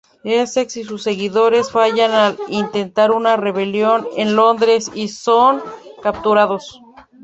[0.23, 5.61] Essex y sus seguidores fallan al intentar una rebelión en Londres y son
[6.01, 6.81] capturados.